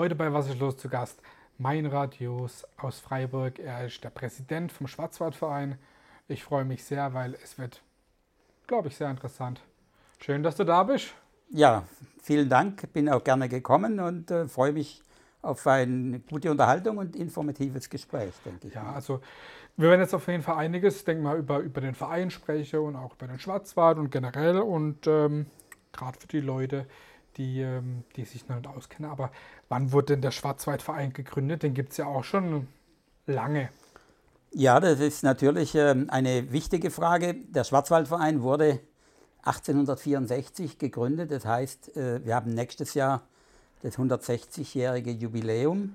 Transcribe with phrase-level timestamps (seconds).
[0.00, 1.20] Heute bei Was ist los zu Gast
[1.58, 3.58] mein Radius aus Freiburg.
[3.58, 5.76] Er ist der Präsident vom Schwarzwaldverein.
[6.26, 7.82] Ich freue mich sehr, weil es wird,
[8.66, 9.60] glaube ich, sehr interessant.
[10.18, 11.12] Schön, dass du da bist.
[11.50, 11.84] Ja,
[12.22, 12.90] vielen Dank.
[12.94, 15.02] Bin auch gerne gekommen und äh, freue mich
[15.42, 18.74] auf eine gute Unterhaltung und informatives Gespräch, denke ich.
[18.76, 19.20] Ja, also
[19.76, 22.96] wir werden jetzt auf jeden Fall einiges, denke mal, über, über den Verein sprechen und
[22.96, 25.44] auch über den Schwarzwald und generell und ähm,
[25.92, 26.86] gerade für die Leute,
[27.40, 29.10] die, ähm, die sich noch nicht auskennen.
[29.10, 29.30] Aber
[29.68, 31.62] wann wurde denn der Schwarzwaldverein gegründet?
[31.62, 32.68] Den gibt es ja auch schon
[33.26, 33.70] lange.
[34.52, 37.34] Ja, das ist natürlich ähm, eine wichtige Frage.
[37.34, 38.80] Der Schwarzwaldverein wurde
[39.42, 41.30] 1864 gegründet.
[41.30, 43.22] Das heißt, äh, wir haben nächstes Jahr
[43.82, 45.94] das 160-jährige Jubiläum.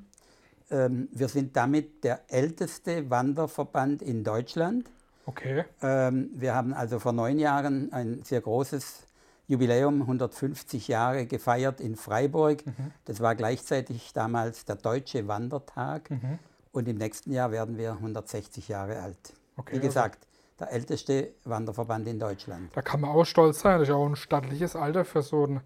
[0.72, 4.90] Ähm, wir sind damit der älteste Wanderverband in Deutschland.
[5.28, 5.66] Okay.
[5.82, 9.08] Wir haben also vor neun Jahren ein sehr großes
[9.48, 12.66] Jubiläum, 150 Jahre gefeiert in Freiburg.
[12.66, 12.92] Mhm.
[13.06, 16.10] Das war gleichzeitig damals der Deutsche Wandertag.
[16.10, 16.40] Mhm.
[16.72, 19.34] Und im nächsten Jahr werden wir 160 Jahre alt.
[19.56, 22.72] Okay, Wie also gesagt, also der älteste Wanderverband in Deutschland.
[22.76, 23.80] Da kann man auch stolz sein.
[23.80, 25.62] Das ist auch ein stattliches Alter für so ein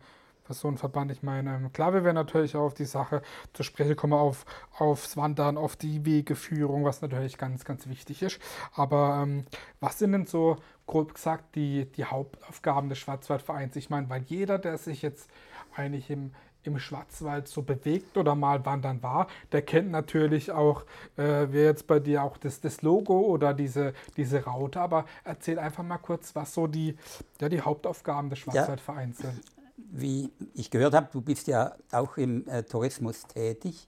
[0.54, 1.12] so ein Verband.
[1.12, 3.22] Ich meine, klar, wir werden natürlich auch auf die Sache
[3.54, 4.46] zu sprechen kommen, auf,
[4.78, 8.40] aufs Wandern, auf die Wegeführung, was natürlich ganz, ganz wichtig ist.
[8.74, 9.46] Aber ähm,
[9.80, 10.58] was sind denn so,
[10.90, 13.76] grob gesagt, die, die Hauptaufgaben des Schwarzwaldvereins?
[13.76, 15.30] Ich meine, weil jeder, der sich jetzt
[15.76, 16.32] eigentlich im,
[16.64, 20.84] im Schwarzwald so bewegt oder mal wandern war, der kennt natürlich auch,
[21.16, 24.82] äh, wie jetzt bei dir auch das, das Logo oder diese, diese Raute.
[24.82, 26.98] Aber erzähl einfach mal kurz, was so die,
[27.40, 29.32] ja, die Hauptaufgaben des Schwarzwaldvereins ja.
[29.32, 29.44] sind
[29.92, 33.88] wie ich gehört habe, du bist ja auch im äh, Tourismus tätig.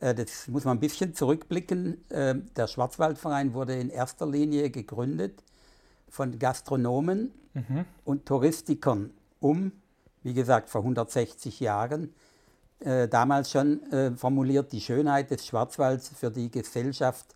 [0.00, 2.08] Äh, das muss man ein bisschen zurückblicken.
[2.10, 5.42] Äh, der Schwarzwaldverein wurde in erster Linie gegründet
[6.08, 7.84] von Gastronomen mhm.
[8.04, 9.72] und Touristikern, um,
[10.22, 12.14] wie gesagt, vor 160 Jahren
[12.80, 17.34] äh, damals schon äh, formuliert, die Schönheit des Schwarzwalds für die Gesellschaft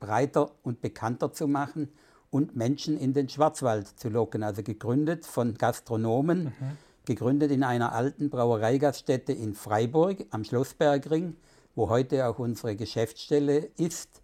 [0.00, 1.88] breiter und bekannter zu machen
[2.30, 4.42] und Menschen in den Schwarzwald zu locken.
[4.42, 6.44] Also gegründet von Gastronomen.
[6.44, 11.34] Mhm gegründet in einer alten Brauereigaststätte in Freiburg am Schlossbergring,
[11.74, 14.20] wo heute auch unsere Geschäftsstelle ist.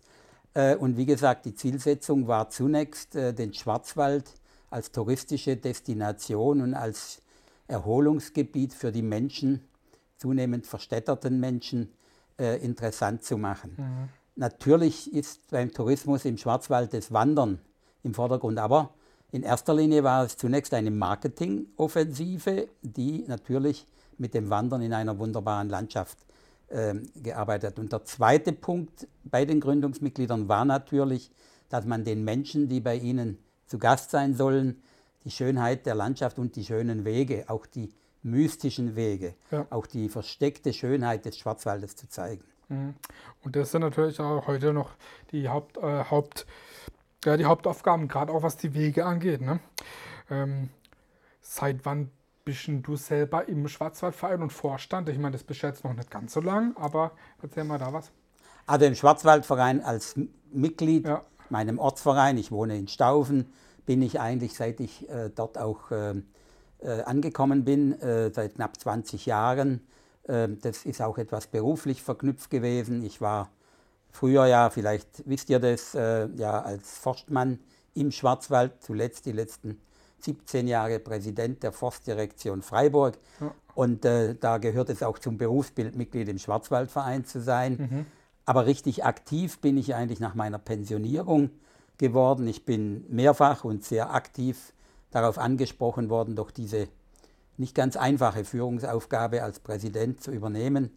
[0.53, 4.34] Äh, und wie gesagt, die Zielsetzung war zunächst, äh, den Schwarzwald
[4.71, 7.22] als touristische Destination und als
[7.69, 9.65] Erholungsgebiet für die Menschen,
[10.19, 11.93] zunehmend verstädterten Menschen,
[12.39, 13.77] äh, interessant zu machen.
[13.78, 14.09] Mhm.
[14.37, 17.61] Natürlich ist beim Tourismus im Schwarzwald das Wandern
[18.03, 18.93] im Vordergrund, aber
[19.34, 23.84] in erster Linie war es zunächst eine Marketingoffensive, die natürlich
[24.17, 26.19] mit dem Wandern in einer wunderbaren Landschaft
[26.69, 27.78] äh, gearbeitet hat.
[27.81, 31.33] Und der zweite Punkt bei den Gründungsmitgliedern war natürlich,
[31.69, 34.81] dass man den Menschen, die bei ihnen zu Gast sein sollen,
[35.25, 39.66] die Schönheit der Landschaft und die schönen Wege, auch die mystischen Wege, ja.
[39.71, 42.45] auch die versteckte Schönheit des Schwarzwaldes zu zeigen.
[42.69, 42.95] Mhm.
[43.43, 44.91] Und das sind natürlich auch heute noch
[45.33, 46.47] die Haupt, äh, Haupt
[47.25, 49.41] ja, die Hauptaufgaben, gerade auch was die Wege angeht.
[49.41, 49.61] Ne?
[50.31, 50.71] Ähm,
[51.41, 52.11] seit wann
[52.45, 55.09] bist du selber im Schwarzwaldverein und Vorstand?
[55.09, 58.11] Ich meine, das bist jetzt noch nicht ganz so lang, aber erzähl mal da was.
[58.67, 60.19] Also im Schwarzwaldverein als
[60.53, 61.25] Mitglied, ja.
[61.51, 63.53] meinem Ortsverein, ich wohne in Staufen,
[63.87, 66.15] bin ich eigentlich, seit ich äh, dort auch äh,
[66.79, 69.87] äh, angekommen bin, äh, seit knapp 20 Jahren.
[70.27, 73.05] Ähm, das ist auch etwas beruflich verknüpft gewesen.
[73.05, 73.51] Ich war
[74.15, 77.59] Früher ja, vielleicht wisst ihr das, äh, ja als Forstmann
[77.95, 79.81] im Schwarzwald, zuletzt die letzten
[80.21, 83.19] 17 Jahre Präsident der Forstdirektion Freiburg.
[83.41, 83.53] Ja.
[83.75, 87.77] Und äh, da gehört es auch zum Berufsbild, Mitglied im Schwarzwaldverein zu sein.
[87.77, 88.07] Mhm.
[88.47, 91.51] Aber richtig aktiv bin ich eigentlich nach meiner Pensionierung
[91.99, 92.47] geworden.
[92.47, 94.73] Ich bin mehrfach und sehr aktiv
[95.11, 96.87] darauf angesprochen worden, doch diese
[97.57, 100.93] nicht ganz einfache Führungsaufgabe als Präsident zu übernehmen.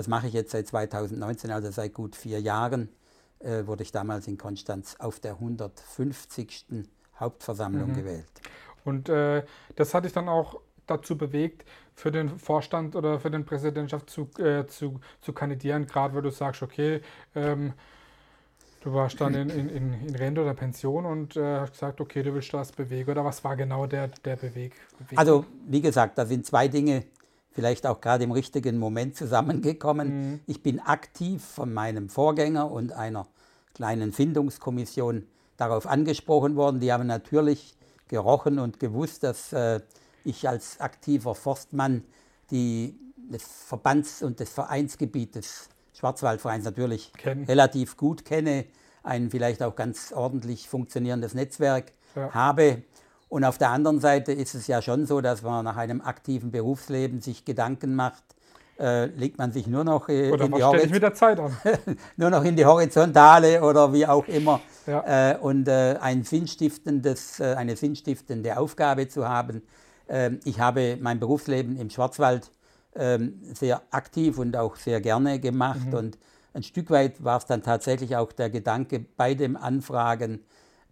[0.00, 2.88] Das mache ich jetzt seit 2019, also seit gut vier Jahren
[3.40, 6.64] äh, wurde ich damals in Konstanz auf der 150.
[7.18, 7.96] Hauptversammlung mhm.
[7.96, 8.24] gewählt.
[8.86, 9.44] Und äh,
[9.76, 14.30] das hat dich dann auch dazu bewegt, für den Vorstand oder für den Präsidentschaft zu,
[14.38, 17.02] äh, zu, zu kandidieren, gerade weil du sagst, okay,
[17.34, 17.74] ähm,
[18.80, 22.32] du warst dann in, in, in, Rente oder Pension und äh, hast gesagt, okay, du
[22.32, 24.76] willst das bewegen oder was war genau der, der Beweg?
[24.98, 27.04] Beweg also wie gesagt, da sind zwei Dinge
[27.52, 30.08] vielleicht auch gerade im richtigen Moment zusammengekommen.
[30.30, 30.40] Mhm.
[30.46, 33.26] Ich bin aktiv von meinem Vorgänger und einer
[33.74, 35.26] kleinen Findungskommission
[35.56, 36.80] darauf angesprochen worden.
[36.80, 37.76] Die haben natürlich
[38.08, 39.80] gerochen und gewusst, dass äh,
[40.24, 42.04] ich als aktiver Forstmann
[42.50, 42.98] die,
[43.30, 47.44] das Verbands- und des Schwarzwaldvereins natürlich Kennen.
[47.44, 48.64] relativ gut kenne,
[49.02, 52.32] ein vielleicht auch ganz ordentlich funktionierendes Netzwerk ja.
[52.32, 52.82] habe
[53.30, 56.50] und auf der anderen Seite ist es ja schon so, dass man nach einem aktiven
[56.50, 58.24] Berufsleben sich Gedanken macht,
[58.80, 60.52] äh, legt man sich nur noch äh, in
[62.16, 64.60] nur noch in die Horizontale oder wie auch immer.
[64.84, 65.34] Ja.
[65.34, 69.62] Äh, und äh, ein sinnstiftendes, äh, eine sinnstiftende Aufgabe zu haben.
[70.08, 72.50] Ähm, ich habe mein Berufsleben im Schwarzwald
[72.96, 75.86] ähm, sehr aktiv und auch sehr gerne gemacht.
[75.86, 75.94] Mhm.
[75.94, 76.18] Und
[76.52, 80.40] ein Stück weit war es dann tatsächlich auch der Gedanke bei dem Anfragen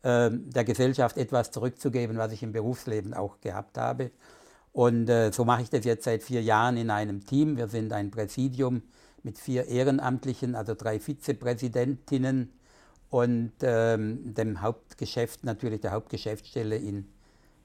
[0.02, 4.10] der Gesellschaft etwas zurückzugeben, was ich im Berufsleben auch gehabt habe.
[4.72, 7.56] Und äh, so mache ich das jetzt seit vier Jahren in einem Team.
[7.56, 8.82] Wir sind ein Präsidium
[9.22, 12.52] mit vier Ehrenamtlichen, also drei Vizepräsidentinnen
[13.10, 17.08] und ähm, dem Hauptgeschäft, natürlich der Hauptgeschäftsstelle in,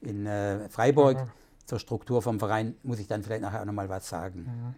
[0.00, 1.18] in äh, Freiburg.
[1.18, 1.28] Ja.
[1.66, 4.74] Zur Struktur vom Verein muss ich dann vielleicht nachher auch nochmal was sagen.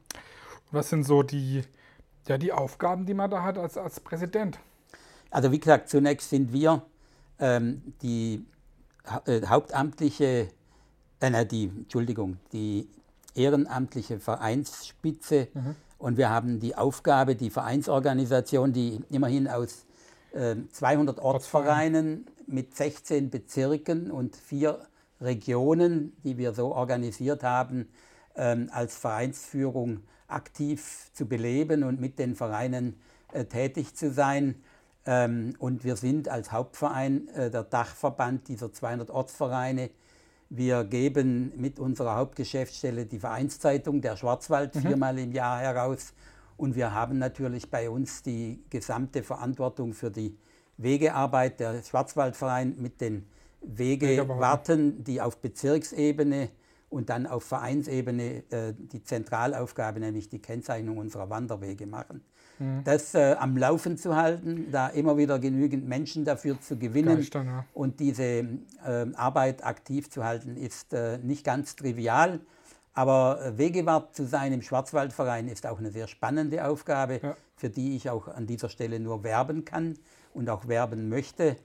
[0.71, 1.63] Was sind so die,
[2.29, 4.61] ja, die Aufgaben, die man da hat als, als Präsident?
[5.31, 6.83] Also wie gesagt, zunächst sind wir
[7.39, 8.45] ähm, die
[9.27, 10.49] äh, hauptamtliche,
[11.21, 12.89] äh, nein, die, Entschuldigung, die
[13.35, 15.49] ehrenamtliche Vereinsspitze.
[15.99, 19.87] Und wir haben die Aufgabe, die Vereinsorganisation, die immerhin aus
[20.35, 22.27] ähm, 200 Ortsvereinen.
[22.49, 24.87] Mit 16 Bezirken und vier
[25.21, 27.89] Regionen, die wir so organisiert haben,
[28.37, 33.01] ähm, als Vereinsführung aktiv zu beleben und mit den Vereinen
[33.33, 34.63] äh, tätig zu sein.
[35.07, 39.91] Ähm, und wir sind als Hauptverein äh, der Dachverband dieser 200 Ortsvereine.
[40.51, 46.13] Wir geben mit unserer Hauptgeschäftsstelle die Vereinszeitung der Schwarzwald viermal im Jahr heraus.
[46.57, 50.37] Und wir haben natürlich bei uns die gesamte Verantwortung für die
[50.77, 51.61] Wegearbeit.
[51.61, 53.27] Der Schwarzwaldverein mit den
[53.61, 54.29] Wegewarten.
[54.29, 56.51] Wegewarten, die auf Bezirksebene
[56.89, 62.23] und dann auf Vereinsebene äh, die Zentralaufgabe, nämlich die Kennzeichnung unserer Wanderwege machen.
[62.85, 67.47] Das äh, am Laufen zu halten, da immer wieder genügend Menschen dafür zu gewinnen Geistern,
[67.49, 67.65] ja.
[67.75, 68.47] und diese äh,
[69.15, 72.41] Arbeit aktiv zu halten, ist äh, nicht ganz trivial.
[72.95, 77.37] Aber äh, Wegewart zu sein im Schwarzwaldverein ist auch eine sehr spannende Aufgabe, Ja.
[77.57, 79.99] für die ich auch an dieser Stelle nur werben kann
[80.33, 81.57] und auch werben möchte.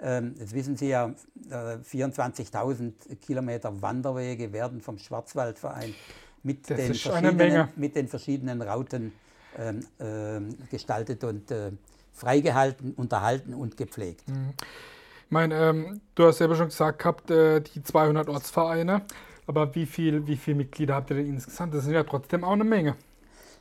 [0.00, 1.12] Ähm, das wissen Sie ja,
[1.50, 5.94] äh, 24.000 Kilometer Wanderwege werden vom Schwarzwaldverein
[6.42, 9.12] mit, den verschiedenen, mit den verschiedenen Routen
[9.58, 11.72] ähm, ähm, gestaltet und äh,
[12.12, 14.24] freigehalten, unterhalten und gepflegt.
[14.28, 19.02] Ich meine, ähm, du hast selber schon gesagt gehabt, äh, die 200 Ortsvereine.
[19.46, 21.74] Aber wie viel, wie viele Mitglieder habt ihr denn insgesamt?
[21.74, 22.96] Das sind ja trotzdem auch eine Menge.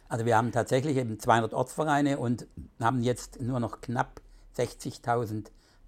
[0.09, 2.45] Also wir haben tatsächlich eben 200 Ortsvereine und
[2.79, 4.21] haben jetzt nur noch knapp
[4.57, 5.47] 60.000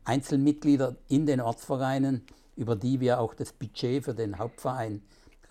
[0.10, 2.24] Einzelmitglieder in den Ortsvereinen,
[2.56, 5.02] über die wir auch das Budget für den Hauptverein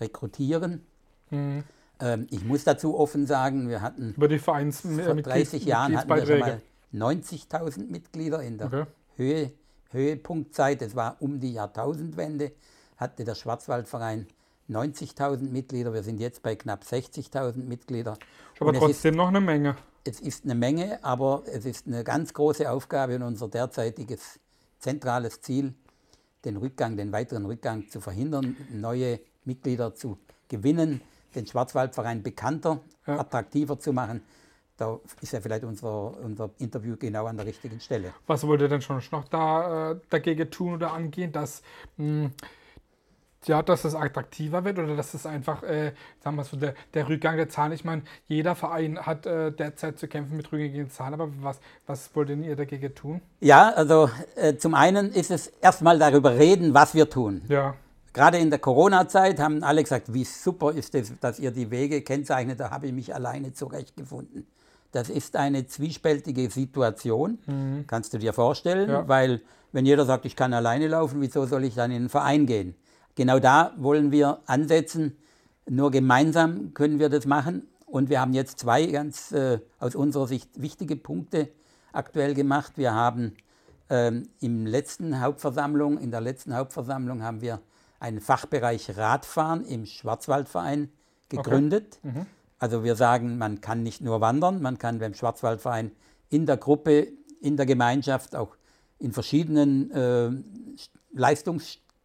[0.01, 0.85] rekrutieren.
[1.29, 1.63] Mhm.
[2.01, 5.97] Ähm, ich muss dazu offen sagen, wir hatten Über die Vereins vor äh, 30 Jahren
[5.97, 6.61] hatten wir schon mal
[6.93, 8.85] 90.000 Mitglieder in der Okay.
[9.15, 9.51] Höhe,
[9.91, 10.81] Höhepunktzeit.
[10.81, 12.51] Das war um die Jahrtausendwende,
[12.97, 14.27] hatte der Schwarzwaldverein
[14.69, 15.93] 90.000 Mitglieder.
[15.93, 18.17] Wir sind jetzt bei knapp 60.000 Mitglieder.
[18.59, 19.75] Aber es ist trotzdem noch eine Menge.
[20.03, 24.39] es ist eine Menge, aber es ist eine ganz große Aufgabe und unser derzeitiges
[24.79, 25.73] zentrales Ziel,
[26.45, 30.17] den Rückgang, den weiteren Rückgang zu verhindern, neue Mitglieder zu
[30.47, 31.01] gewinnen,
[31.35, 33.19] den Schwarzwaldverein bekannter, Ja.
[33.19, 34.21] attraktiver zu machen.
[34.77, 38.13] Da ist ja vielleicht unser, unser Interview genau an der richtigen Stelle.
[38.27, 41.61] Was wollt ihr denn schon noch da äh, dagegen tun oder angehen, dass,
[41.97, 42.29] mh,
[43.45, 45.93] ja, dass es attraktiver wird oder dass es einfach, äh,
[46.23, 49.97] sagen wir so, der, der Rückgang der Zahlen, ich meine, jeder Verein hat äh, derzeit
[49.97, 53.21] zu kämpfen mit rückgängigen Zahlen, aber was, was wollt ihr dagegen tun?
[53.39, 57.41] Ja, also äh, zum einen ist es erstmal darüber reden, was wir tun.
[57.47, 57.75] Ja,
[58.11, 62.01] Gerade in der Corona-Zeit haben alle gesagt, wie super ist es, dass ihr die Wege
[62.01, 64.47] kennzeichnet, da habe ich mich alleine zurechtgefunden.
[64.91, 67.37] Das ist eine zwiespältige Situation,
[67.85, 69.07] kannst du dir vorstellen, Ja.
[69.07, 69.41] weil
[69.71, 72.73] wenn jeder sagt, ich kann alleine laufen, wieso soll ich dann in einen Verein gehen?
[73.15, 75.17] Genau da wollen wir ansetzen,
[75.67, 80.27] nur gemeinsam können wir das machen und wir haben jetzt zwei ganz äh, aus unserer
[80.27, 81.49] Sicht wichtige Punkte
[81.91, 82.73] aktuell gemacht.
[82.75, 83.33] Wir haben
[83.89, 87.59] ähm, im letzten Hauptversammlung, in der letzten Hauptversammlung haben wir
[87.99, 90.89] einen Fachbereich Radfahren im Schwarzwaldverein
[91.27, 91.99] gegründet.
[92.59, 95.91] Also wir sagen, man kann nicht nur wandern, man kann beim Schwarzwaldverein
[96.29, 97.07] in der Gruppe,
[97.41, 98.55] in der Gemeinschaft, auch
[98.99, 100.31] in verschiedenen äh,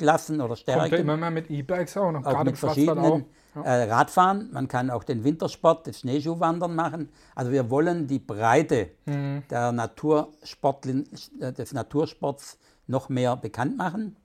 [0.00, 2.98] Leistungsklassen oder kommt Stärken ja immer mehr mit E-Bikes auch noch, auch gerade mit Schwarzwald
[2.98, 3.20] auch.
[3.20, 3.26] verschiedenen
[3.64, 4.50] äh, Radfahren.
[4.52, 7.08] Man kann auch den Wintersport, das Schneeschuhwandern machen.
[7.34, 9.44] Also wir wollen die Breite Mhm.
[9.50, 11.04] der Natursportlin,
[11.40, 14.16] äh, des Natursports noch mehr bekannt machen.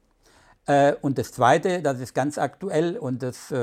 [0.65, 3.53] Äh, und das Zweite, das ist ganz aktuell und das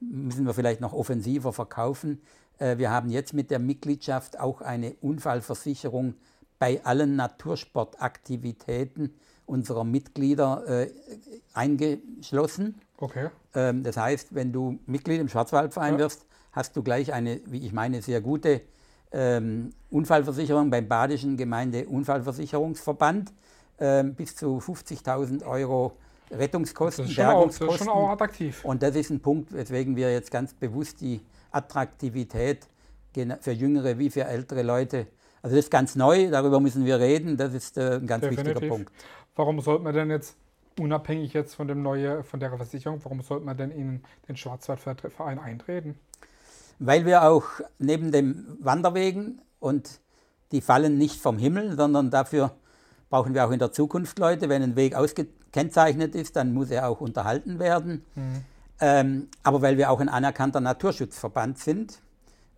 [0.00, 2.22] müssen wir vielleicht noch offensiver verkaufen.
[2.60, 6.14] Wir haben jetzt mit der Mitgliedschaft auch eine Unfallversicherung
[6.60, 9.14] bei allen Natursportaktivitäten
[9.48, 10.90] unserer Mitglieder äh,
[11.54, 12.74] eingeschlossen.
[12.98, 13.28] Okay.
[13.54, 15.98] Ähm, das heißt, wenn du Mitglied im Schwarzwaldverein Ja.
[16.00, 18.60] wirst, hast du gleich eine, wie ich meine, sehr gute
[19.10, 23.32] ähm, Unfallversicherung beim Badischen Gemeindeunfallversicherungsverband.
[23.80, 25.92] Ähm, bis zu 50.000 Euro
[26.32, 27.86] Rettungskosten, Das ist schon auch, das ist Bergungskosten.
[27.86, 28.64] schon auch attraktiv.
[28.64, 31.20] Und das ist ein Punkt, weswegen wir jetzt ganz bewusst die
[31.52, 32.66] Attraktivität
[33.40, 35.06] für jüngere wie für ältere Leute,
[35.42, 38.54] also das ist ganz neu, darüber müssen wir reden, das ist äh, ein ganz wichtiger
[38.54, 38.68] Definitiv.
[38.68, 38.92] Punkt.
[39.36, 40.36] Warum sollte man denn jetzt,
[40.78, 45.38] unabhängig jetzt von, dem neue, von der Versicherung, warum sollte man denn in den Schwarzwaldverein
[45.38, 45.98] eintreten?
[46.78, 47.44] Weil wir auch
[47.78, 50.00] neben den Wanderwegen und
[50.52, 52.52] die fallen nicht vom Himmel, sondern dafür
[53.10, 54.48] brauchen wir auch in der Zukunft Leute.
[54.48, 58.04] Wenn ein Weg ausgekennzeichnet ist, dann muss er auch unterhalten werden.
[58.80, 62.00] Ähm, aber weil wir auch ein anerkannter Naturschutzverband sind,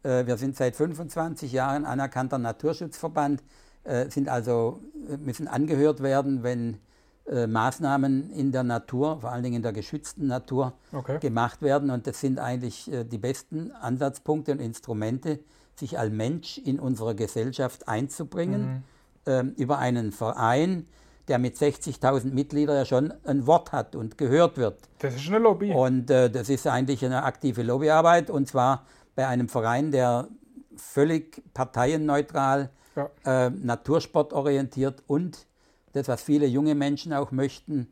[0.02, 3.42] wir sind seit 25 Jahren anerkannter Naturschutzverband,
[3.84, 4.80] äh, sind also,
[5.10, 6.78] äh, müssen angehört werden, wenn
[7.26, 11.18] äh, Maßnahmen in der Natur, vor allen Dingen in der geschützten Natur, Okay.
[11.20, 11.90] gemacht werden.
[11.90, 15.38] Und das sind eigentlich äh, die besten Ansatzpunkte und Instrumente,
[15.76, 18.82] sich als Mensch in unserer Gesellschaft einzubringen,
[19.26, 20.86] ähm, über einen Verein,
[21.28, 24.78] der mit 60.000 Mitgliedern ja schon ein Wort hat und gehört wird.
[24.98, 25.72] Das ist eine Lobby.
[25.72, 28.84] Und äh, das ist eigentlich eine aktive Lobbyarbeit und zwar
[29.20, 30.28] bei einem Verein, der
[30.76, 33.10] völlig parteienneutral, Ja.
[33.24, 35.46] äh, natursportorientiert und
[35.92, 37.88] das, was viele junge Menschen auch möchten,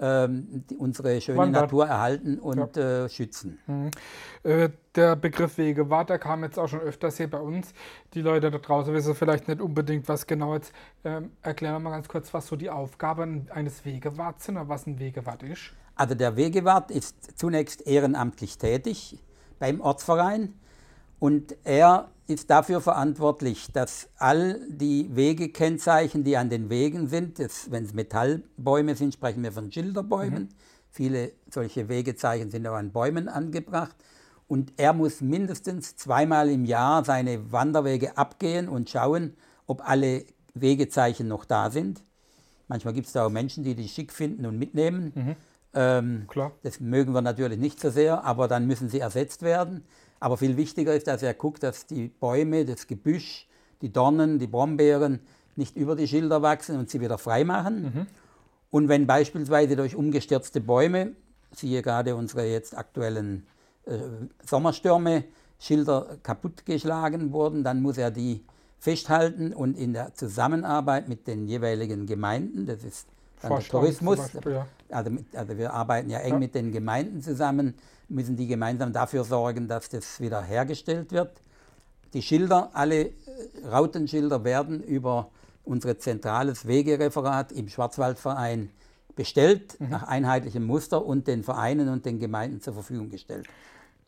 [0.00, 1.62] ähm, unsere schöne Wandern.
[1.62, 3.58] Natur erhalten und äh, schützen.
[4.44, 7.72] Äh, der Begriff Wegewart, der kam jetzt auch schon öfters hier bei uns.
[8.14, 10.72] Die Leute da draußen wissen vielleicht nicht unbedingt, was genau jetzt.
[11.04, 14.86] Ähm, erklären wir mal ganz kurz, was so die Aufgaben eines Wegewarts sind oder was
[14.86, 15.72] ein Wegewart ist.
[15.96, 19.18] Also der Wegewart ist zunächst ehrenamtlich tätig
[19.58, 20.54] beim Ortsverein
[21.18, 27.38] und er ist dafür verantwortlich, dass all die Wegekennzeichen, die an den Wegen sind,
[27.70, 30.50] wenn es Metallbäume sind, sprechen wir von Schilderbäumen.
[30.90, 33.96] Viele solche Wegezeichen sind auch an Bäumen angebracht.
[34.46, 39.34] Und er muss mindestens zweimal im Jahr seine Wanderwege abgehen und schauen,
[39.66, 42.02] ob alle Wegezeichen noch da sind.
[42.66, 45.36] Manchmal gibt es da auch Menschen, die die schick finden und mitnehmen.
[45.74, 46.52] Ähm, Klar.
[46.62, 49.84] das mögen wir natürlich nicht so sehr, aber dann müssen sie ersetzt werden.
[50.20, 53.46] Aber viel wichtiger ist, dass er guckt, dass die Bäume, das Gebüsch,
[53.82, 55.20] die Dornen, die Brombeeren
[55.56, 58.06] nicht über die Schilder wachsen und sie wieder frei machen.
[58.70, 61.12] Und wenn beispielsweise durch umgestürzte Bäume,
[61.52, 63.46] siehe gerade unsere jetzt aktuellen
[63.86, 63.98] äh,
[64.44, 65.24] Sommerstürme,
[65.58, 68.44] Schilder kaputtgeschlagen wurden, dann muss er die
[68.78, 73.08] festhalten und in der Zusammenarbeit mit den jeweiligen Gemeinden, das ist
[73.40, 74.66] zum Tourismus, Beispiel, ja.
[74.90, 76.38] also, mit, also wir arbeiten ja eng Ja.
[76.38, 77.74] mit den Gemeinden zusammen,
[78.08, 81.42] müssen die gemeinsam dafür sorgen, dass das wieder hergestellt wird.
[82.14, 83.12] Die Schilder, alle äh,
[83.70, 85.30] Rautenschilder werden über
[85.64, 88.70] unser zentrales Wegereferat im Schwarzwaldverein
[89.14, 89.88] bestellt, Mhm.
[89.90, 93.46] nach einheitlichem Muster und den Vereinen und den Gemeinden zur Verfügung gestellt.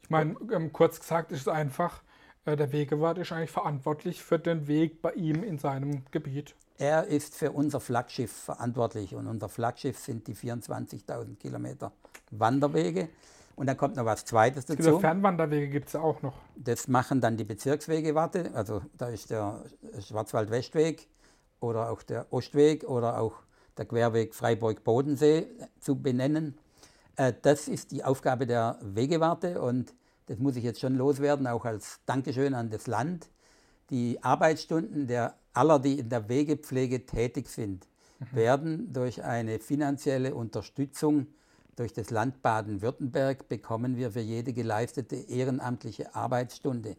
[0.02, 2.02] Ich meine, ähm, kurz gesagt ist es einfach,
[2.46, 6.54] äh, der Wegewart ist eigentlich verantwortlich für den Weg bei ihm in seinem Gebiet.
[6.80, 11.92] Er ist für unser Flaggschiff verantwortlich und unser Flaggschiff sind die 24.000 Kilometer
[12.30, 13.10] Wanderwege.
[13.54, 14.98] Und dann kommt noch was Zweites dazu.
[14.98, 16.32] Fernwanderwege gibt es auch noch.
[16.56, 19.62] Das machen dann die Bezirkswegewarte, also da ist der
[20.00, 21.06] Schwarzwald-Westweg
[21.60, 23.34] oder auch der Ostweg oder auch
[23.76, 25.48] der Querweg Freiburg-Bodensee
[25.80, 26.56] zu benennen.
[27.16, 29.92] Äh, Das ist die Aufgabe der Wegewarte und
[30.28, 33.28] das muss ich jetzt schon loswerden, auch als Dankeschön an das Land.
[33.90, 37.86] Die Arbeitsstunden der aller, die in der Wegepflege tätig sind,
[38.32, 41.26] werden durch eine finanzielle Unterstützung
[41.76, 46.96] durch das Land Baden-Württemberg bekommen wir für jede geleistete ehrenamtliche Arbeitsstunde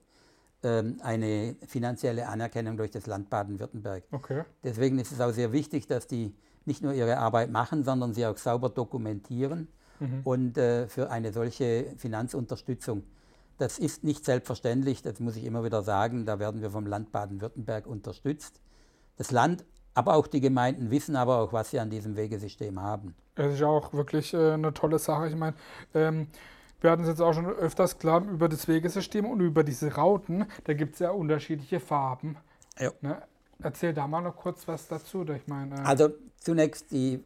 [0.64, 4.04] ähm, eine finanzielle Anerkennung durch das Land Baden-Württemberg.
[4.12, 4.44] Okay.
[4.64, 6.34] Deswegen ist es auch sehr wichtig, dass die
[6.66, 9.68] nicht nur ihre Arbeit machen, sondern sie auch sauber dokumentieren
[10.24, 13.04] und äh, für eine solche Finanzunterstützung.
[13.62, 17.12] Das ist nicht selbstverständlich, das muss ich immer wieder sagen, da werden wir vom Land
[17.12, 18.60] Baden-Württemberg unterstützt.
[19.18, 19.64] Das Land,
[19.94, 23.14] aber auch die Gemeinden wissen aber auch, was sie an diesem Wegesystem haben.
[23.36, 25.28] Es ist auch wirklich äh, eine tolle Sache.
[25.28, 25.56] Ich meine,
[25.94, 26.26] ähm,
[26.80, 30.48] wir hatten es jetzt auch schon öfters klar über das Wegesystem und über diese Rauten.
[30.64, 32.38] Da gibt es ja unterschiedliche Farben.
[32.80, 32.92] Ja.
[33.02, 33.22] Ne?
[33.62, 35.24] Erzähl da mal noch kurz was dazu.
[35.30, 37.24] Ich meine, äh, Also zunächst die,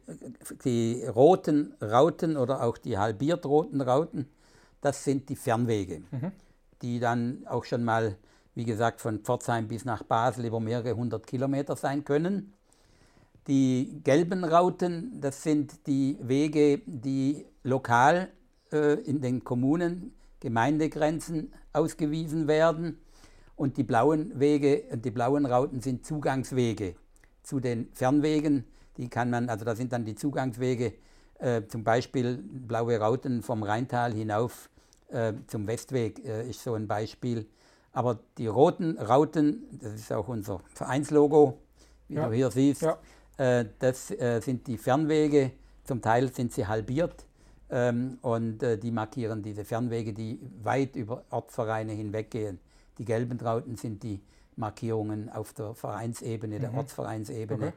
[0.66, 4.28] die roten Rauten oder auch die halbiert roten Rauten,
[4.86, 6.02] das sind die Fernwege,
[6.80, 8.16] die dann auch schon mal,
[8.54, 12.52] wie gesagt, von Pforzheim bis nach Basel über mehrere hundert Kilometer sein können.
[13.48, 18.28] Die gelben Rauten, das sind die Wege, die lokal
[18.72, 22.98] äh, in den Kommunen, Gemeindegrenzen ausgewiesen werden.
[23.56, 26.94] Und die blauen Wege, die blauen Rauten sind Zugangswege
[27.42, 28.64] zu den Fernwegen.
[28.98, 30.92] Die kann man, also da sind dann die Zugangswege,
[31.40, 34.70] äh, zum Beispiel blaue Rauten vom Rheintal hinauf
[35.08, 37.46] äh, zum Westweg äh, ist so ein Beispiel.
[37.92, 41.58] Aber die roten Rauten, das ist auch unser Vereinslogo,
[42.08, 42.28] wie ja.
[42.28, 42.98] du hier siehst, ja.
[43.38, 45.52] Äh, das äh, sind die Fernwege.
[45.84, 47.26] Zum Teil sind sie halbiert
[47.70, 52.58] ähm, und äh, die markieren diese Fernwege, die weit über Ortsvereine hinweggehen.
[52.98, 54.20] Die gelben Rauten sind die
[54.56, 56.78] Markierungen auf der Vereinsebene, der mhm.
[56.78, 57.68] Ortsvereinsebene.
[57.68, 57.76] Okay.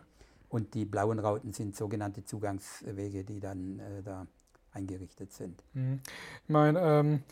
[0.50, 4.26] Und die blauen Rauten sind sogenannte Zugangswege, die dann äh, da
[4.74, 5.64] eingerichtet sind.
[5.74, 6.02] Mhm.
[6.44, 7.24] Ich meine, ähm,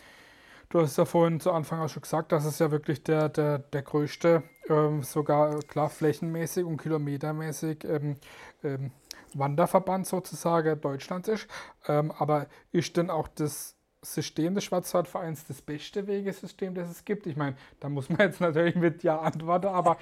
[0.70, 3.60] du hast ja vorhin zu Anfang auch schon gesagt, dass es ja wirklich der, der,
[3.60, 8.15] der größte, ähm, sogar klar flächenmäßig und kilometermäßig ähm,
[8.63, 8.91] ähm
[9.34, 11.48] Wanderverband sozusagen Deutschlands ist.
[11.88, 17.27] Ähm, aber ist denn auch das System des Schwarzwaldvereins das beste Wegesystem, das es gibt?
[17.27, 19.98] Ich meine, da muss man jetzt natürlich mit Ja antworten, aber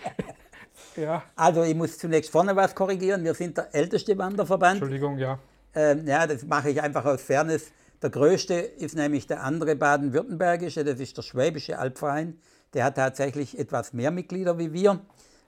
[0.96, 1.24] ja.
[1.36, 3.24] Also ich muss zunächst vorne was korrigieren.
[3.24, 4.82] Wir sind der älteste Wanderverband.
[4.82, 5.40] Entschuldigung, ja.
[5.76, 7.72] Ähm, ja, das mache ich einfach aus Fairness.
[8.02, 12.40] Der größte ist nämlich der andere baden-württembergische, das ist der Schwäbische Alpverein.
[12.74, 15.02] Der hat tatsächlich etwas mehr Mitglieder wie wir.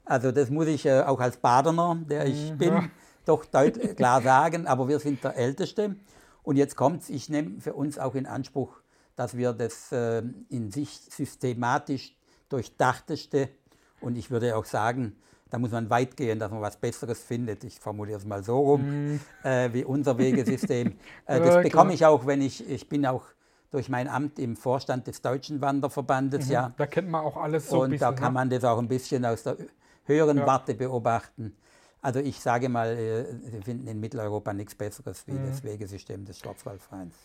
[0.05, 2.57] Also das muss ich äh, auch als Badener, der ich mhm.
[2.57, 2.91] bin,
[3.25, 4.67] doch deutlich klar sagen.
[4.67, 5.95] Aber wir sind der Älteste.
[6.43, 8.79] Und jetzt kommt es, ich nehme für uns auch in Anspruch,
[9.15, 12.15] dass wir das äh, in sich systematisch
[12.49, 13.49] durchdachteste
[13.99, 15.17] und ich würde auch sagen,
[15.49, 17.63] da muss man weit gehen, dass man was Besseres findet.
[17.63, 18.81] Ich formuliere es mal so rum,
[19.13, 19.19] mm.
[19.43, 20.87] äh, wie unser Wegesystem.
[21.25, 23.23] äh, das ja, bekomme ich auch, wenn ich, ich bin auch
[23.71, 26.47] durch mein Amt im Vorstand des Deutschen Wanderverbandes.
[26.47, 26.51] Mhm.
[26.51, 26.73] Ja.
[26.77, 28.39] Da kennt man auch alles so Und bisschen, da kann ne?
[28.39, 29.57] man das auch ein bisschen aus der
[30.05, 30.47] höheren ja.
[30.47, 31.55] Warte beobachten.
[32.01, 35.49] Also ich sage mal, äh, wir finden in Mitteleuropa nichts Besseres wie mhm.
[35.49, 37.15] das Wegesystem des Schwarzwaldvereins.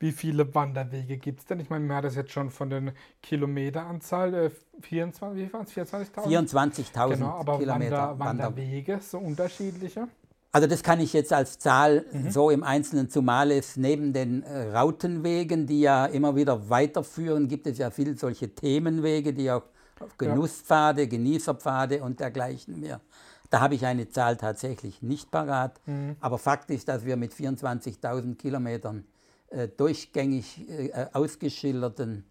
[0.00, 1.60] Wie viele Wanderwege gibt es denn?
[1.60, 5.72] Ich meine, man hat das jetzt schon von der Kilometeranzahl, äh, 24, wie waren es,
[5.72, 6.26] 24.000?
[6.26, 8.18] 24.000 genau, aber Kilometer.
[8.18, 10.08] Wander, Wanderwege, so unterschiedliche?
[10.52, 12.30] Also das kann ich jetzt als Zahl mhm.
[12.30, 17.66] so im Einzelnen, zumal es neben den äh, Rautenwegen, die ja immer wieder weiterführen, gibt
[17.66, 19.64] es ja viele solche Themenwege, die auch
[20.00, 21.08] auf Genusspfade, ja.
[21.08, 23.02] Genießerpfade und dergleichen mehr
[23.50, 25.80] da habe ich eine Zahl tatsächlich nicht parat.
[25.86, 26.16] Mhm.
[26.20, 29.04] Aber Fakt ist, dass wir mit 24.000 Kilometern
[29.50, 32.24] äh, durchgängig äh, ausgeschilderten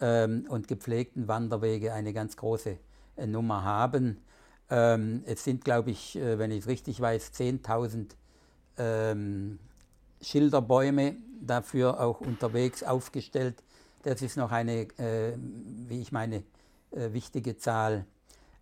[0.00, 2.78] ähm, und gepflegten Wanderwege eine ganz große
[3.16, 4.18] äh, Nummer haben.
[4.70, 8.10] Ähm, es sind, glaube ich, äh, wenn ich es richtig weiß, 10.000
[8.78, 9.58] ähm,
[10.22, 13.62] Schilderbäume dafür auch unterwegs aufgestellt.
[14.02, 15.36] Das ist noch eine, äh,
[15.88, 16.44] wie ich meine,
[16.92, 18.06] äh, wichtige Zahl.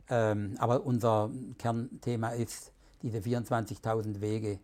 [0.09, 4.59] Ähm, aber unser Kernthema ist, diese 24.000 Wege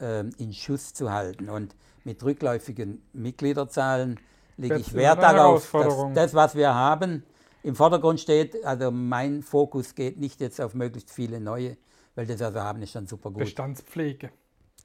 [0.00, 1.48] in Schuss zu halten.
[1.48, 4.20] Und mit rückläufigen Mitgliederzahlen
[4.56, 7.24] lege ich Wert darauf, dass das, was wir haben,
[7.62, 8.64] im Vordergrund steht.
[8.64, 11.76] Also mein Fokus geht nicht jetzt auf möglichst viele neue,
[12.14, 13.40] weil das, was wir haben, ist dann super gut.
[13.40, 14.30] Bestandspflege.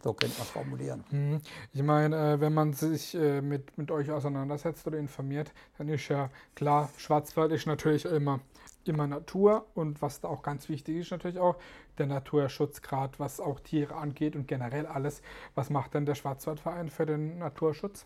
[0.03, 1.03] So könnte man formulieren.
[1.11, 1.41] Mhm.
[1.71, 6.09] Ich meine, äh, wenn man sich äh, mit, mit euch auseinandersetzt oder informiert, dann ist
[6.09, 8.41] ja klar, Schwarzwald ist natürlich immer
[8.87, 11.57] immer Natur und was da auch ganz wichtig ist natürlich auch
[11.97, 15.21] der Naturschutzgrad, was auch Tiere angeht und generell alles.
[15.55, 18.05] Was macht denn der Schwarzwaldverein für den Naturschutz?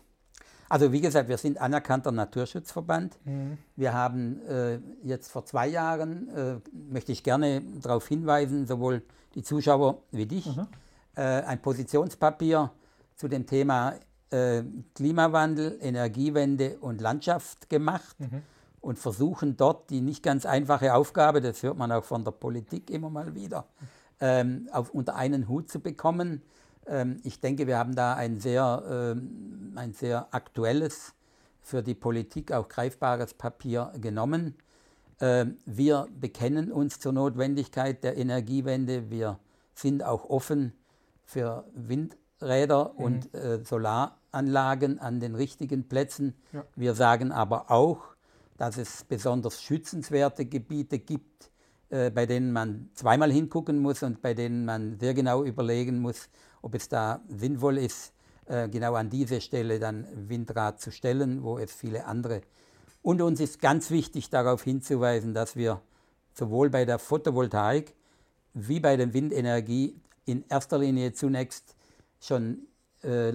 [0.68, 3.18] Also wie gesagt, wir sind anerkannter Naturschutzverband.
[3.24, 3.58] Mhm.
[3.76, 9.02] Wir haben äh, jetzt vor zwei Jahren, äh, möchte ich gerne darauf hinweisen, sowohl
[9.34, 10.66] die Zuschauer wie dich, mhm.
[11.14, 12.70] äh, ein Positionspapier
[13.16, 13.94] zu dem Thema
[14.30, 14.62] äh,
[14.94, 18.20] Klimawandel, Energiewende und Landschaft gemacht.
[18.20, 18.42] Mhm
[18.80, 22.90] und versuchen dort die nicht ganz einfache Aufgabe, das hört man auch von der Politik
[22.90, 23.66] immer mal wieder,
[24.20, 26.42] ähm, auf, unter einen Hut zu bekommen.
[26.86, 28.82] Ähm, ich denke, wir haben da ein sehr,
[29.16, 31.14] ähm, ein sehr aktuelles,
[31.68, 34.54] für die Politik auch greifbares Papier genommen.
[35.20, 39.10] Ähm, wir bekennen uns zur Notwendigkeit der Energiewende.
[39.10, 39.38] Wir
[39.74, 40.72] sind auch offen
[41.24, 43.04] für Windräder mhm.
[43.04, 46.34] und äh, Solaranlagen an den richtigen Plätzen.
[46.52, 46.64] Ja.
[46.74, 47.98] Wir sagen aber auch,
[48.58, 51.50] dass es besonders schützenswerte Gebiete gibt,
[51.88, 56.28] äh, bei denen man zweimal hingucken muss und bei denen man sehr genau überlegen muss,
[56.60, 58.12] ob es da sinnvoll ist,
[58.46, 62.42] äh, genau an diese Stelle dann Windrad zu stellen, wo es viele andere.
[63.00, 65.80] Und uns ist ganz wichtig darauf hinzuweisen, dass wir
[66.34, 67.94] sowohl bei der Photovoltaik
[68.54, 71.76] wie bei der Windenergie in erster Linie zunächst
[72.20, 72.66] schon
[73.02, 73.34] äh,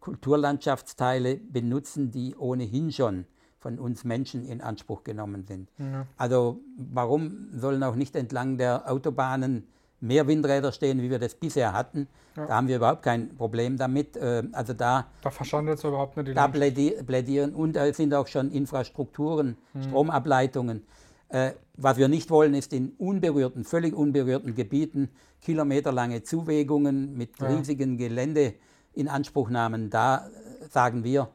[0.00, 3.26] Kulturlandschaftsteile benutzen, die ohnehin schon
[3.62, 5.70] von uns Menschen in Anspruch genommen sind.
[5.78, 6.06] Ja.
[6.16, 9.68] Also warum sollen auch nicht entlang der Autobahnen
[10.00, 12.08] mehr Windräder stehen, wie wir das bisher hatten?
[12.36, 12.46] Ja.
[12.46, 14.16] Da haben wir überhaupt kein Problem damit.
[14.16, 18.26] Äh, also da, da verschandelt es überhaupt nicht die Da plädieren und da sind auch
[18.26, 19.82] schon Infrastrukturen, mhm.
[19.84, 20.82] Stromableitungen.
[21.28, 27.46] Äh, was wir nicht wollen, ist in unberührten, völlig unberührten Gebieten kilometerlange Zuwägungen mit ja.
[27.46, 29.88] riesigen Geländeinanspruchnahmen.
[29.88, 31.28] Da äh, sagen wir,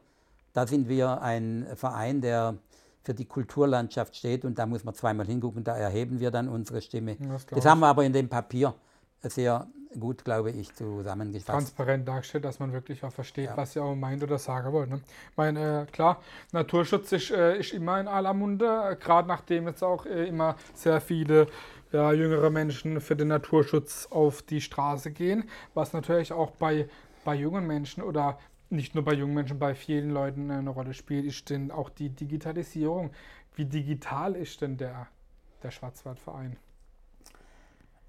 [0.58, 2.56] da sind wir ein Verein, der
[3.04, 6.82] für die Kulturlandschaft steht und da muss man zweimal hingucken, da erheben wir dann unsere
[6.82, 7.14] Stimme.
[7.14, 8.74] Das, das haben wir aber in dem Papier
[9.22, 9.68] sehr
[10.00, 11.46] gut, glaube ich, zusammengefasst.
[11.46, 13.56] Transparent dargestellt, dass man wirklich auch versteht, ja.
[13.56, 14.90] was ihr auch meint oder sagen wollt.
[14.90, 15.00] Ne?
[15.30, 19.68] Ich meine, äh, klar, Naturschutz ist, äh, ist immer in aller Munde, äh, gerade nachdem
[19.68, 21.46] jetzt auch äh, immer sehr viele
[21.92, 25.44] ja, jüngere Menschen für den Naturschutz auf die Straße gehen,
[25.74, 26.88] was natürlich auch bei,
[27.24, 28.38] bei jungen Menschen oder
[28.70, 32.10] nicht nur bei jungen Menschen, bei vielen Leuten eine Rolle spielt, ist denn auch die
[32.10, 33.10] Digitalisierung.
[33.54, 35.08] Wie digital ist denn der,
[35.62, 36.56] der Schwarzwaldverein?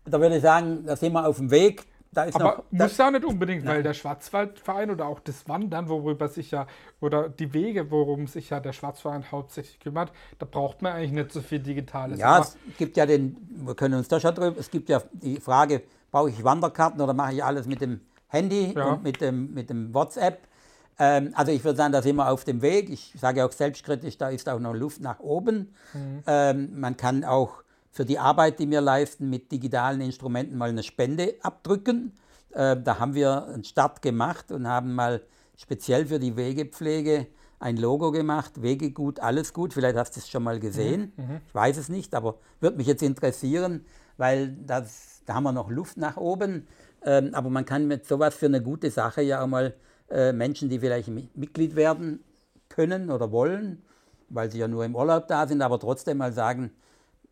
[0.10, 1.86] da würde ich sagen, da sind wir auf dem Weg.
[2.12, 3.76] Da ist Aber noch, muss ja nicht unbedingt, nein.
[3.76, 6.66] weil der Schwarzwaldverein oder auch das Wandern, worüber sich ja,
[7.02, 11.32] oder die Wege, worum sich ja der Schwarzwaldverein hauptsächlich kümmert, da braucht man eigentlich nicht
[11.32, 12.18] so viel Digitales.
[12.20, 15.04] Ja, Aber es gibt ja den, wir können uns da schon drüber, es gibt ja
[15.14, 18.94] die Frage, brauche ich Wanderkarten oder mache ich alles mit dem Handy ja.
[18.94, 20.49] und mit dem, mit dem WhatsApp?
[21.00, 22.90] Ähm, also ich würde sagen, da sind wir auf dem Weg.
[22.90, 25.74] Ich sage auch selbstkritisch, da ist auch noch Luft nach oben.
[25.94, 26.24] Mhm.
[26.28, 30.84] Ähm, man kann auch für die Arbeit, die wir leisten, mit digitalen Instrumenten mal eine
[30.84, 32.18] Spende abdrücken.
[32.52, 35.22] Äh, da haben wir einen Start gemacht und haben mal
[35.56, 37.28] speziell für die Wegepflege
[37.60, 39.74] ein Logo gemacht, Wegegut, alles gut.
[39.74, 41.14] Vielleicht hast du es schon mal gesehen.
[41.16, 41.42] Mhm, mhm.
[41.46, 43.86] ich weiß es nicht, aber würde mich jetzt interessieren,
[44.18, 46.68] weil das, da haben wir noch Luft nach oben.
[47.06, 49.74] Ähm, aber man kann mit sowas für eine gute Sache ja auch mal
[50.10, 52.24] äh, Menschen, die vielleicht Mitglied werden
[52.68, 53.84] können oder wollen,
[54.30, 56.72] weil sie ja nur im Urlaub da sind, aber trotzdem mal sagen,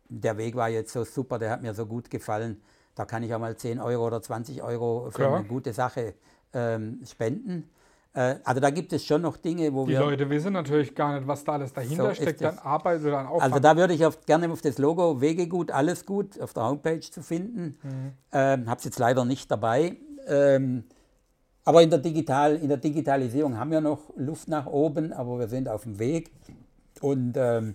[0.08, 2.60] der Weg war jetzt so super, der hat mir so gut gefallen.
[2.94, 5.36] Da kann ich auch mal 10 Euro oder 20 Euro für Klar.
[5.36, 6.14] eine gute Sache
[6.52, 7.70] ähm, spenden.
[8.14, 10.00] Äh, also da gibt es schon noch Dinge, wo Die wir...
[10.00, 13.12] Die Leute wissen natürlich gar nicht, was da alles dahinter so steckt, dann Arbeit oder
[13.12, 13.52] dann Aufwand.
[13.52, 17.00] Also da würde ich auf, gerne auf das Logo Wegegut, alles gut, auf der Homepage
[17.00, 17.78] zu finden.
[17.82, 18.12] Mhm.
[18.32, 19.96] Ähm, Habe es jetzt leider nicht dabei.
[20.26, 20.84] Ähm,
[21.68, 25.48] aber in der, Digital, in der Digitalisierung haben wir noch Luft nach oben, aber wir
[25.48, 26.30] sind auf dem Weg.
[27.02, 27.74] Und ähm,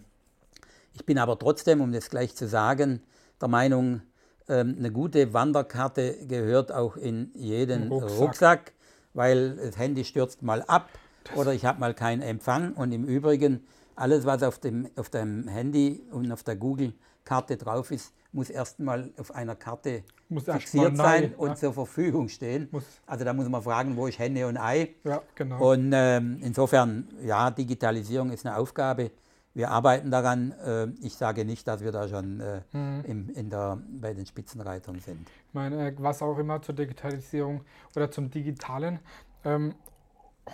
[0.95, 3.03] ich bin aber trotzdem, um das gleich zu sagen,
[3.39, 4.01] der Meinung,
[4.49, 8.19] ähm, eine gute Wanderkarte gehört auch in jeden Rucksack.
[8.19, 8.71] Rucksack,
[9.13, 10.89] weil das Handy stürzt mal ab
[11.36, 12.73] oder ich habe mal keinen Empfang.
[12.73, 13.63] Und im Übrigen,
[13.95, 19.11] alles, was auf dem, auf dem Handy und auf der Google-Karte drauf ist, muss erstmal
[19.17, 21.55] auf einer Karte muss fixiert sein neu, und ja.
[21.55, 22.67] zur Verfügung stehen.
[22.71, 22.83] Muss.
[23.05, 24.95] Also da muss man fragen, wo ist Henne und Ei.
[25.03, 25.71] Ja, genau.
[25.71, 29.11] Und ähm, insofern, ja, Digitalisierung ist eine Aufgabe,
[29.55, 30.51] wir arbeiten daran.
[30.65, 33.03] Äh, ich sage nicht, dass wir da schon äh, mhm.
[33.05, 35.29] im, in der, bei den Spitzenreitern sind.
[35.47, 37.61] Ich meine, äh, was auch immer zur Digitalisierung
[37.95, 38.99] oder zum Digitalen
[39.45, 39.75] ähm,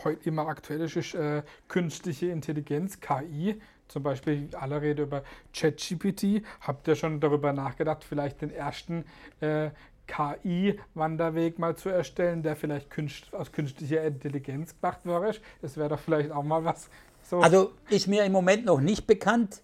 [0.03, 3.61] heute immer aktuell ist, ist äh, künstliche Intelligenz, KI.
[3.89, 5.23] Zum Beispiel alle reden über
[5.53, 6.43] ChatGPT.
[6.61, 9.03] Habt ihr schon darüber nachgedacht, vielleicht den ersten
[9.41, 9.71] äh,
[10.07, 15.33] KI-Wanderweg mal zu erstellen, der vielleicht künst, aus künstlicher Intelligenz gemacht wäre?
[15.61, 16.89] Das wäre doch vielleicht auch mal was
[17.23, 17.39] so.
[17.39, 19.61] Also ist mir im Moment noch nicht bekannt,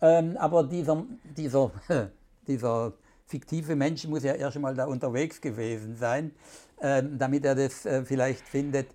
[0.00, 1.04] ähm, aber dieser,
[1.36, 1.70] dieser,
[2.46, 2.92] dieser
[3.26, 6.32] fiktive Mensch muss ja erst mal da unterwegs gewesen sein,
[6.80, 8.88] ähm, damit er das äh, vielleicht findet.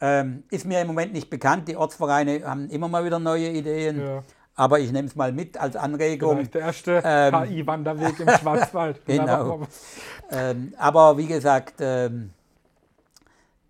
[0.00, 1.68] Ähm, ist mir im Moment nicht bekannt.
[1.68, 4.00] Die Ortsvereine haben immer mal wieder neue Ideen.
[4.00, 4.22] Ja.
[4.54, 6.36] Aber ich nehme es mal mit als Anregung.
[6.36, 9.00] Vielleicht der erste ähm, KI-Wanderweg im Schwarzwald.
[9.06, 9.66] genau.
[10.30, 12.30] Ähm, aber wie gesagt, ähm,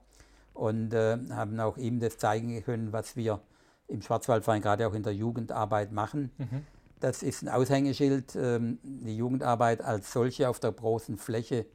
[0.54, 3.42] und äh, haben auch ihm das zeigen können, was wir
[3.90, 6.32] im Schwarzwaldverein gerade auch in der Jugendarbeit machen.
[6.38, 6.66] Mhm.
[7.02, 8.34] Das ist ein Aushängeschild.
[8.38, 11.66] Ähm, die Jugendarbeit als solche auf der großen Fläche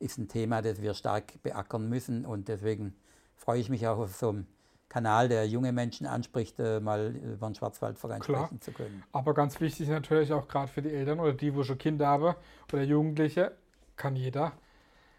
[0.00, 2.26] ist ein Thema, das wir stark beackern müssen.
[2.26, 2.94] Und deswegen
[3.36, 4.46] freue ich mich auch auf so einem
[4.92, 8.44] Kanal, der junge Menschen anspricht, äh, mal über den Schwarzwaldverein Klar.
[8.44, 9.02] sprechen zu können.
[9.12, 12.34] Aber ganz wichtig natürlich auch gerade für die Eltern oder die, wo schon Kinder haben
[12.70, 13.52] oder Jugendliche,
[13.96, 14.52] kann jeder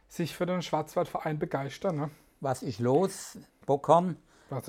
[0.08, 1.96] sich für den Schwarzwaldverein begeistern.
[1.96, 2.12] Ne?
[2.40, 3.40] Was ist los?
[3.66, 4.18] Bockhorn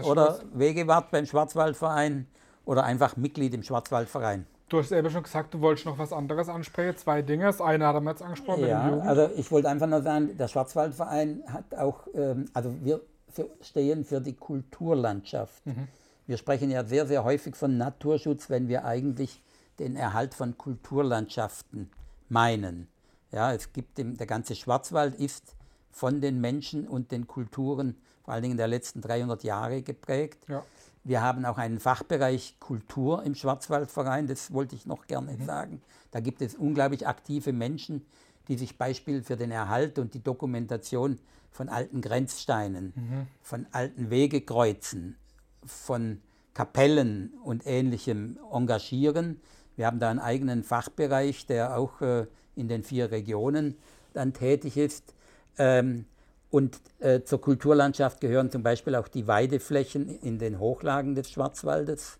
[0.02, 0.46] oder los?
[0.54, 2.26] Wegewart beim Schwarzwaldverein
[2.64, 4.46] oder einfach Mitglied im Schwarzwaldverein?
[4.70, 6.96] Du hast eben schon gesagt, du wolltest noch was anderes ansprechen.
[6.96, 7.44] Zwei Dinge.
[7.44, 8.66] Das eine hat er jetzt angesprochen.
[8.66, 13.02] Ja, also ich wollte einfach nur sagen, der Schwarzwaldverein hat auch, ähm, also wir
[13.34, 15.64] für, stehen für die Kulturlandschaft.
[15.66, 15.88] Mhm.
[16.26, 19.42] Wir sprechen ja sehr, sehr häufig von Naturschutz, wenn wir eigentlich
[19.78, 21.90] den Erhalt von Kulturlandschaften
[22.28, 22.88] meinen.
[23.32, 25.56] Ja, es gibt im, der ganze Schwarzwald ist
[25.90, 30.48] von den Menschen und den Kulturen vor allen Dingen der letzten 300 Jahre geprägt.
[30.48, 30.64] Ja.
[31.02, 35.44] Wir haben auch einen Fachbereich Kultur im Schwarzwaldverein, das wollte ich noch gerne mhm.
[35.44, 35.82] sagen.
[36.10, 38.06] Da gibt es unglaublich aktive Menschen,
[38.48, 41.18] die sich Beispiel für den Erhalt und die Dokumentation
[41.54, 43.26] von alten Grenzsteinen, mhm.
[43.40, 45.16] von alten Wegekreuzen,
[45.64, 46.20] von
[46.52, 49.40] Kapellen und ähnlichem engagieren.
[49.76, 53.76] Wir haben da einen eigenen Fachbereich, der auch äh, in den vier Regionen
[54.14, 55.14] dann tätig ist.
[55.56, 56.06] Ähm,
[56.50, 62.18] und äh, zur Kulturlandschaft gehören zum Beispiel auch die Weideflächen in den Hochlagen des Schwarzwaldes.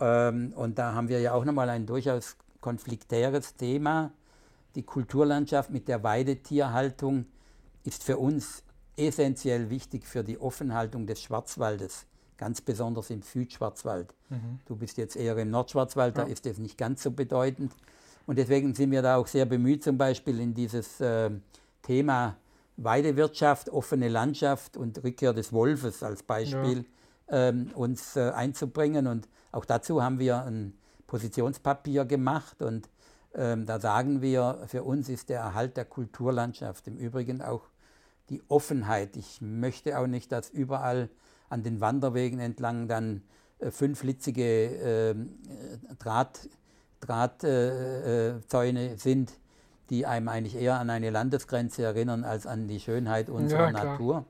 [0.00, 4.10] Ähm, und da haben wir ja auch nochmal ein durchaus konfliktäres Thema.
[4.74, 7.26] Die Kulturlandschaft mit der Weidetierhaltung
[7.86, 8.62] ist für uns
[8.96, 14.14] essentiell wichtig für die Offenhaltung des Schwarzwaldes, ganz besonders im Südschwarzwald.
[14.30, 14.60] Mhm.
[14.64, 16.24] Du bist jetzt eher im Nordschwarzwald, ja.
[16.24, 17.72] da ist das nicht ganz so bedeutend.
[18.26, 21.30] Und deswegen sind wir da auch sehr bemüht, zum Beispiel in dieses äh,
[21.82, 22.36] Thema
[22.76, 26.84] Weidewirtschaft, offene Landschaft und Rückkehr des Wolfes als Beispiel
[27.30, 27.48] ja.
[27.48, 29.06] ähm, uns äh, einzubringen.
[29.06, 30.74] Und auch dazu haben wir ein
[31.06, 32.88] Positionspapier gemacht und
[33.34, 37.62] ähm, da sagen wir, für uns ist der Erhalt der Kulturlandschaft im Übrigen auch
[38.30, 39.16] die Offenheit.
[39.16, 41.08] Ich möchte auch nicht, dass überall
[41.48, 43.22] an den Wanderwegen entlang dann
[43.58, 46.48] äh, fünflitzige ähm, äh, Draht,
[47.00, 49.32] Drahtzäune äh, sind,
[49.90, 54.24] die einem eigentlich eher an eine Landesgrenze erinnern als an die Schönheit unserer ja, Natur.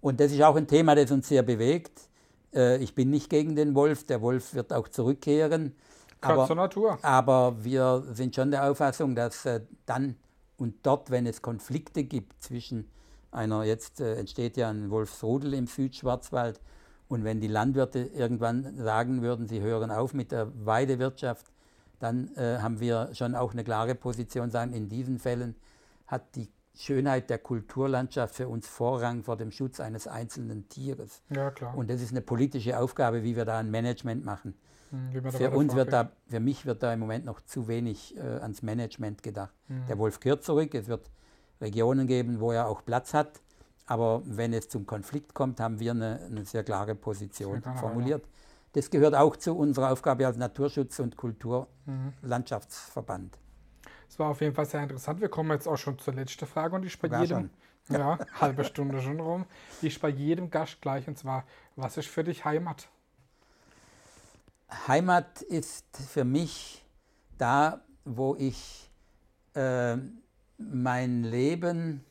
[0.00, 2.08] Und das ist auch ein Thema, das uns sehr bewegt.
[2.54, 5.74] Äh, ich bin nicht gegen den Wolf, der Wolf wird auch zurückkehren.
[6.20, 6.98] Aber, zur Natur.
[7.02, 10.16] aber wir sind schon der Auffassung, dass äh, dann
[10.56, 12.88] und dort, wenn es Konflikte gibt zwischen
[13.32, 16.60] einer, jetzt äh, entsteht ja ein Wolfsrudel im Südschwarzwald,
[17.12, 21.44] und wenn die Landwirte irgendwann sagen würden, sie hören auf mit der Weidewirtschaft,
[21.98, 25.54] dann äh, haben wir schon auch eine klare Position, sagen, in diesen Fällen
[26.06, 31.20] hat die Schönheit der Kulturlandschaft für uns Vorrang vor dem Schutz eines einzelnen Tieres.
[31.28, 31.76] Ja, klar.
[31.76, 34.54] Und das ist eine politische Aufgabe, wie wir da ein Management machen.
[34.90, 38.20] Hm, für uns wird da, für mich wird da im Moment noch zu wenig äh,
[38.20, 39.52] ans Management gedacht.
[39.68, 39.86] Mhm.
[39.86, 41.10] Der Wolf kehrt zurück, es wird
[41.62, 43.40] Regionen geben, wo er auch Platz hat.
[43.86, 48.24] Aber wenn es zum Konflikt kommt, haben wir eine, eine sehr klare Position sehr formuliert.
[48.74, 53.38] Das gehört auch zu unserer Aufgabe als Naturschutz- und Kulturlandschaftsverband.
[54.08, 55.20] Es war auf jeden Fall sehr interessant.
[55.20, 57.50] Wir kommen jetzt auch schon zur letzten Frage und ich bei jedem,
[57.88, 57.96] schon.
[57.96, 59.46] ja, halbe Stunde schon rum.
[59.82, 61.44] Ich bei jedem Gast gleich und zwar,
[61.76, 62.88] was ist für dich Heimat?
[64.86, 66.84] Heimat ist für mich
[67.36, 68.90] da, wo ich
[69.54, 69.96] äh,
[70.70, 72.04] mein Leben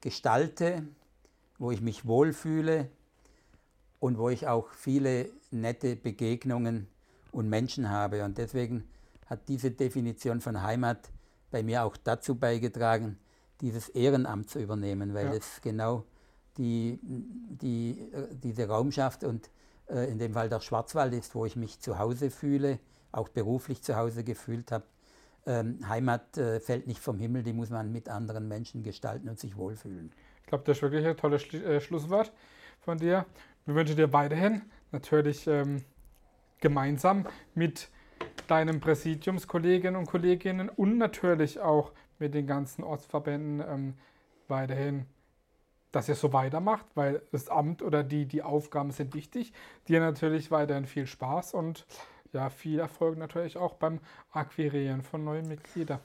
[0.00, 0.86] gestalte,
[1.58, 2.90] wo ich mich wohlfühle
[4.00, 6.88] und wo ich auch viele nette Begegnungen
[7.32, 8.24] und Menschen habe.
[8.24, 8.84] Und deswegen
[9.26, 11.10] hat diese Definition von Heimat
[11.50, 13.18] bei mir auch dazu beigetragen,
[13.60, 15.34] dieses Ehrenamt zu übernehmen, weil ja.
[15.34, 16.04] es genau
[16.58, 18.10] die, die,
[18.42, 19.50] diese Raumschaft und
[19.88, 22.78] äh, in dem Fall der Schwarzwald ist, wo ich mich zu Hause fühle,
[23.12, 24.84] auch beruflich zu Hause gefühlt habe.
[25.46, 29.38] Ähm, Heimat äh, fällt nicht vom Himmel, die muss man mit anderen Menschen gestalten und
[29.38, 30.12] sich wohlfühlen.
[30.42, 32.32] Ich glaube, das ist wirklich ein tolles Schli äh, Schlusswort
[32.80, 33.26] von dir.
[33.66, 35.84] Wir wünschen dir weiterhin natürlich ähm,
[36.60, 37.88] gemeinsam mit
[38.46, 43.94] deinen Präsidiumskolleginnen und Kolleginnen und natürlich auch mit den ganzen Ortsverbänden ähm,
[44.48, 45.06] weiterhin
[45.94, 49.52] dass ihr so weitermacht, weil das Amt oder die, die Aufgaben sind wichtig.
[49.86, 51.86] Dir natürlich weiterhin viel Spaß und
[52.34, 54.00] ja, viel Erfolg natürlich auch beim
[54.32, 56.00] Akquirieren von neuen Mitgliedern.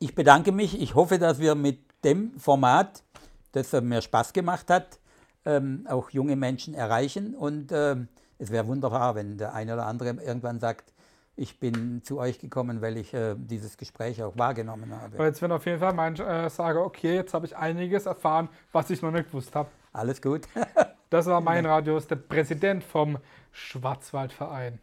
[0.00, 0.80] Ich bedanke mich.
[0.80, 3.04] Ich hoffe, dass wir mit dem Format,
[3.52, 4.98] das mir Spaß gemacht hat,
[5.44, 7.34] ähm, auch junge Menschen erreichen.
[7.34, 10.92] Und ähm, es wäre wunderbar, wenn der eine oder andere irgendwann sagt,
[11.36, 15.18] ich bin zu euch gekommen, weil ich äh, dieses Gespräch auch wahrgenommen habe.
[15.18, 18.48] Weil jetzt werden auf jeden Fall manche äh, sagen, okay, jetzt habe ich einiges erfahren,
[18.72, 19.68] was ich noch nicht gewusst habe.
[19.92, 20.42] Alles gut.
[21.10, 23.18] das war mein Radius, der Präsident vom
[23.50, 24.78] Schwarzwaldverein.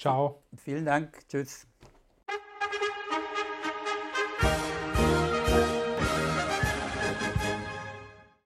[0.00, 0.42] Ciao.
[0.56, 1.28] Vielen Dank.
[1.28, 1.69] Tschüss.